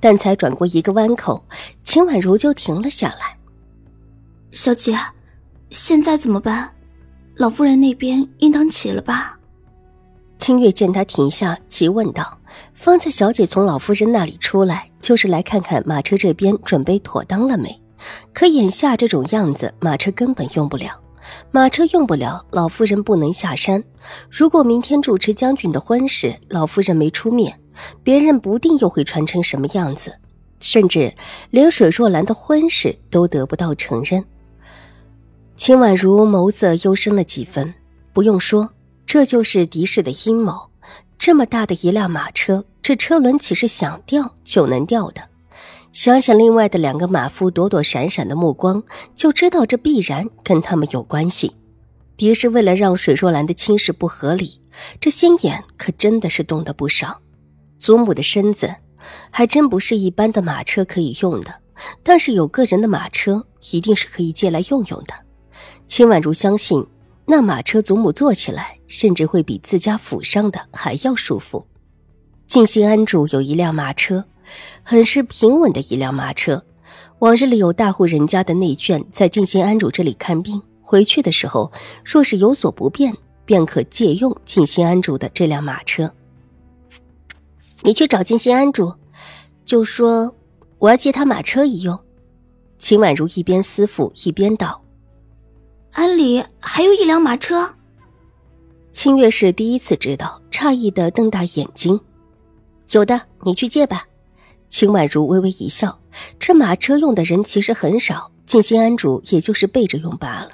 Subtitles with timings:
[0.00, 1.44] 但才转过一个弯口，
[1.82, 3.36] 秦婉如就停了下来。
[4.50, 4.98] 小姐，
[5.70, 6.70] 现在怎么办？
[7.36, 9.38] 老夫人那边应当起了吧？
[10.38, 12.38] 清月见他停下，急问道
[12.74, 17.80] ：“方才小姐从老夫人那里出来，就是来看看马车这边准备妥当了没？
[18.32, 20.98] 可眼下这种样子，马车根本用不了。
[21.50, 23.82] 马车用不了，老夫人不能下山。
[24.30, 27.60] 如果明天主持将军的婚事，老夫人没出面。”
[28.02, 30.14] 别人不定又会传成什么样子，
[30.60, 31.14] 甚至
[31.50, 34.24] 连水若兰的婚事都得不到承认。
[35.56, 37.74] 秦婉如眸色幽深了几分，
[38.12, 38.70] 不用说，
[39.06, 40.70] 这就是敌视的阴谋。
[41.18, 45.22] 这么大的一辆马车，这车轮岂是想掉就能掉的？
[45.92, 48.82] 想想另外的两个马夫躲躲闪闪的目光，
[49.16, 51.56] 就知道这必然跟他们有关系。
[52.16, 54.60] 狄氏为了让水若兰的亲事不合理，
[55.00, 57.20] 这心眼可真的是动得不少。
[57.78, 58.74] 祖母的身子，
[59.30, 61.54] 还真不是一般的马车可以用的。
[62.02, 65.14] 但是有个人的马车，一定是可以借来用用的。
[65.86, 66.84] 秦婉如相信，
[67.24, 71.66] 那马车祖母坐起来，甚至会比自家府上的还要舒服。
[72.46, 74.24] 静心安主有一辆马车，
[74.82, 76.64] 很是平稳的一辆马车。
[77.20, 81.70] 往日里有大户人家的内眷在静心安主这里看病，回去的时候，
[82.04, 86.12] 若是有所不便，便可借用静心安主的这辆马车。
[87.88, 88.92] 你去找静心安主，
[89.64, 90.36] 就说
[90.76, 91.98] 我要借他马车一用。
[92.78, 94.84] 秦婉如一边思妇一边道
[95.92, 97.76] ：“安里还有一辆马车。”
[98.92, 101.98] 清月是第一次知道，诧异的瞪大眼睛
[102.92, 104.06] ：“有的，你去借吧。”
[104.68, 105.98] 秦婉如微微一笑，
[106.38, 110.50] 这马车用的人其实很少，静心安主也就是备着用罢了。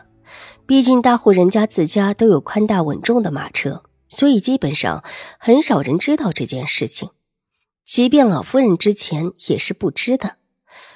[0.66, 3.82] 毕竟大户人家自家都有宽大稳重的马车。
[4.06, 5.02] 所以基本上
[5.40, 7.08] 很少人知道这件事情，
[7.84, 10.36] 即便老夫人之前也是不知的。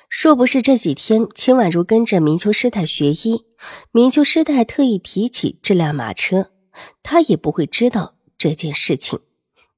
[0.08, 3.44] 若不是这几天秦婉如跟着明秋师太学医，
[3.92, 6.50] 明秋师太特意提起这辆马车，
[7.02, 9.18] 她也不会知道这件事情。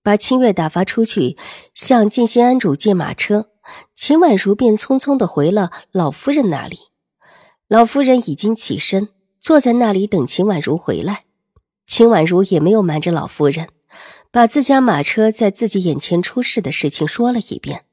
[0.02, 1.36] 把清月打发出去
[1.74, 3.50] 向静心庵主借马车，
[3.94, 6.78] 秦婉如便匆匆的回了老夫人那里。
[7.68, 11.24] 老夫人已经起身坐在那里等秦婉如回来。
[11.86, 13.68] 秦婉如也没有瞒着老夫人，
[14.32, 17.84] 把自家马车在自己眼前出事的事情说了一遍。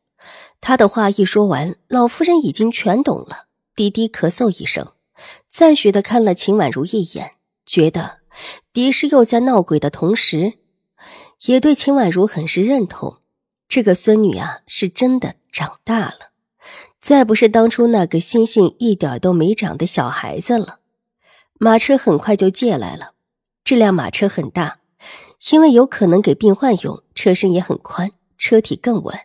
[0.62, 4.94] 他的话一说完，老夫人已经全懂了，低低咳嗽一声，
[5.50, 7.32] 赞许的看了秦婉如一眼，
[7.66, 8.20] 觉得
[8.72, 10.54] 狄氏又在闹鬼的同时，
[11.46, 13.18] 也对秦婉如很是认同。
[13.68, 16.32] 这个孙女啊，是真的长大了，
[17.02, 20.80] 再不是当初那个心性一点都没长的小孩子了。
[21.60, 23.14] 马车很快就借来了。
[23.64, 24.80] 这辆马车很大，
[25.52, 29.16] 因为有可能给病患用，车身也很宽，车体更稳，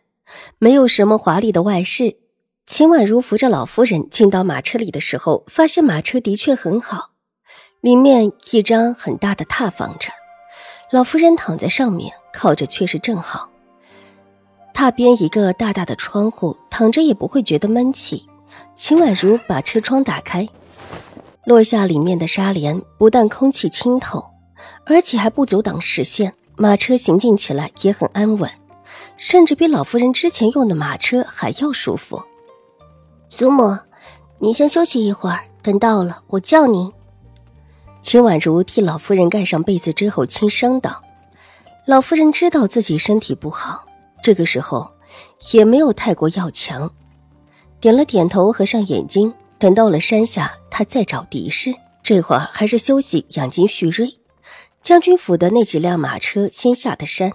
[0.59, 2.19] 没有什么华丽的外饰。
[2.67, 7.11] 秦婉如扶着老夫人进到马车里的时候，发现马车的确很好，
[7.81, 10.11] 里面一张很大的榻放着，
[10.91, 13.51] 老夫人躺在上面，靠着却是正好。
[14.73, 18.27] 榻边一个大大的窗户，躺着也不会觉得闷气。
[18.75, 20.49] 秦婉如把车窗打开，
[21.45, 24.32] 落下里面的纱帘，不但空气清透。
[24.85, 28.51] 而且还不阻挡视线，马车行进起来也很安稳，
[29.17, 32.23] 甚至比老夫人之前用的马车还要舒服。
[33.29, 33.79] 祖母，
[34.39, 36.93] 你先休息一会儿，等到了我叫您。
[38.03, 41.01] 秦婉如替老夫人盖上被子之后，轻声道
[41.87, 43.85] ：“老夫人知道自己身体不好，
[44.23, 44.91] 这个时候
[45.53, 46.91] 也没有太过要强，
[47.81, 49.33] 点了点头，合上眼睛。
[49.59, 51.73] 等到了山下，她再找狄氏。
[52.03, 54.19] 这会儿还是休息养精蓄锐。”
[54.83, 57.33] 将军府的那几辆马车先下的山，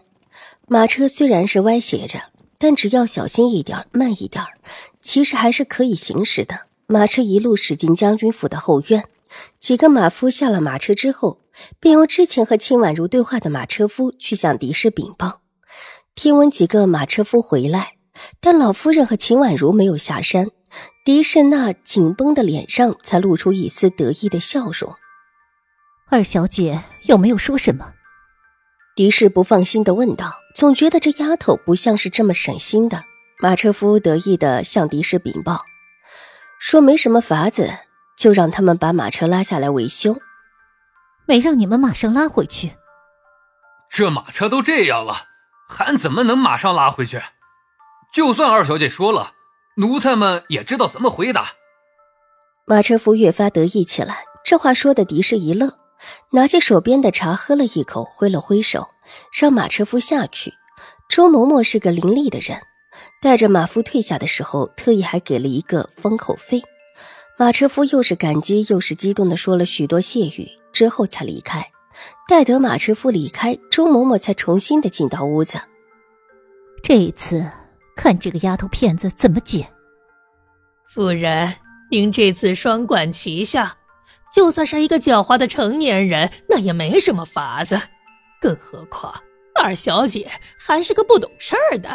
[0.68, 2.20] 马车虽然是歪斜着，
[2.58, 4.44] 但只要小心一点、慢一点，
[5.02, 6.68] 其实还是可以行驶的。
[6.88, 9.06] 马车一路驶进将军府的后院，
[9.60, 11.40] 几个马夫下了马车之后，
[11.80, 15.42] 便由之前和秦婉如对话的马车夫去向狄氏禀报。
[16.16, 17.94] 听闻几个马车夫回来，
[18.42, 20.48] 但老夫人和秦婉如没有下山，
[21.06, 24.94] 狄氏那紧绷的脸上才露出一丝得意的笑容。
[26.10, 27.94] 二小姐有没有说什么？
[28.96, 30.34] 狄氏不放心的问道。
[30.56, 33.04] 总觉得这丫头不像是这么省心的。
[33.40, 35.64] 马车夫得意的向狄氏禀报，
[36.60, 37.72] 说没什么法子，
[38.18, 40.18] 就让他们把马车拉下来维修。
[41.28, 42.78] 没让你们马上拉回去。
[43.90, 45.28] 这马车都这样了，
[45.70, 47.22] 还怎么能马上拉回去？
[48.12, 49.34] 就算二小姐说了，
[49.76, 51.50] 奴才们也知道怎么回答。
[52.66, 55.78] 马车夫越发得意起来，这话说的狄氏一乐，
[56.32, 58.88] 拿起手边的茶喝了一口，挥了挥手，
[59.40, 60.54] 让马车夫下去。
[61.10, 62.62] 周嬷嬷是个伶俐的人，
[63.22, 66.62] 带着马夫退下的时候，特意还给了一个封口费。
[67.38, 71.66] 马车夫又是感激又是激动的说了许多谢语，之后才离开。
[72.28, 75.60] 待得马车夫离开，周嬷嬷才重新的进到屋子。
[76.84, 77.46] 这一次，
[77.96, 79.68] 看这个丫头片子怎么解。
[80.88, 81.52] 夫人，
[81.90, 83.76] 您这次双管齐下，
[84.32, 87.80] 就算是一个狡猾的成年人，那也没什么法子。
[88.40, 89.14] 更何况
[89.56, 90.30] 二小姐
[90.60, 91.90] 还是个不懂事儿的。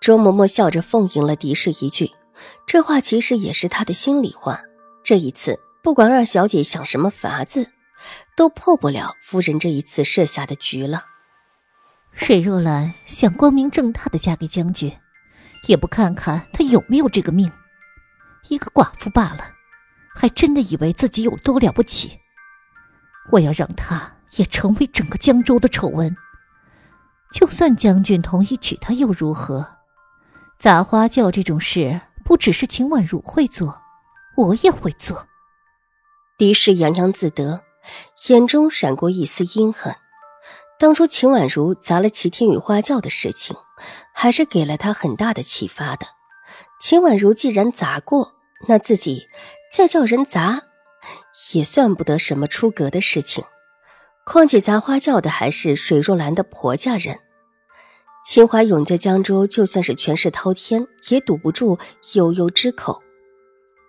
[0.00, 2.10] 周嬷嬷笑着奉迎了狄氏一句，
[2.66, 4.60] 这话其实也是她的心里话。
[5.04, 7.68] 这一次，不管二小姐想什么法子。
[8.34, 11.04] 都破不了夫人这一次设下的局了。
[12.12, 14.92] 水若兰想光明正大的嫁给将军，
[15.68, 17.52] 也不看看她有没有这个命，
[18.48, 19.50] 一个寡妇罢了，
[20.14, 22.20] 还真的以为自己有多了不起。
[23.30, 26.16] 我要让他也成为整个江州的丑闻。
[27.32, 29.78] 就算将军同意娶她又如何？
[30.58, 33.80] 砸花轿这种事，不只是秦婉如会做，
[34.36, 35.26] 我也会做。
[36.36, 37.62] 狄氏洋洋自得。
[38.28, 39.96] 眼中闪过一丝阴狠。
[40.78, 43.56] 当初秦婉如砸了齐天宇花轿的事情，
[44.14, 46.06] 还是给了他很大的启发的。
[46.80, 48.34] 秦婉如既然砸过，
[48.68, 49.26] 那自己
[49.72, 50.64] 再叫人砸，
[51.54, 53.42] 也算不得什么出格的事情。
[54.26, 57.18] 况且砸花轿的还是水若兰的婆家人。
[58.24, 61.78] 秦怀勇在江州就算是权势滔天，也堵不住
[62.14, 63.02] 悠悠之口。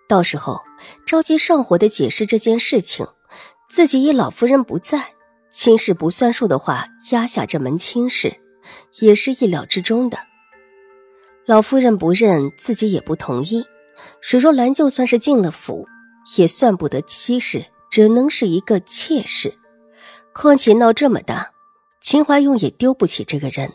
[0.08, 0.60] 到时候
[1.06, 3.06] 着急上火的解释这件事情。
[3.68, 5.12] 自己以老夫人不在，
[5.50, 8.40] 亲事不算数的话，压下这门亲事，
[9.00, 10.18] 也是意料之中的。
[11.44, 13.66] 老夫人不认，自己也不同意。
[14.20, 15.86] 水若兰就算是进了府，
[16.36, 19.54] 也算不得妻室，只能是一个妾室。
[20.32, 21.52] 况且闹这么大，
[22.00, 23.72] 秦怀勇也丢不起这个人，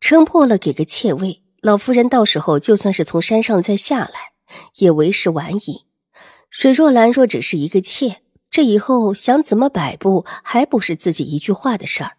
[0.00, 4.32] 撑破了给个妾位，老夫人到时候就算是从山上再下来，
[4.76, 5.86] 也为时晚矣。
[6.48, 8.22] 水若兰若只是一个妾。
[8.50, 12.16] 这以后想怎么摆布，还不是自己一句话的事儿。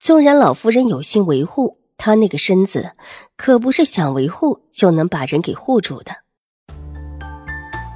[0.00, 2.92] 纵然老夫人有心维护，她那个身子
[3.36, 6.16] 可不是想维护就能把人给护住的。